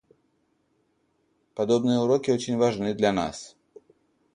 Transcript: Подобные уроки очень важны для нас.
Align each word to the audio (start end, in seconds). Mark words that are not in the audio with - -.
Подобные 1.53 1.99
уроки 1.99 2.31
очень 2.31 2.57
важны 2.57 2.95
для 2.95 3.13
нас. 3.13 3.55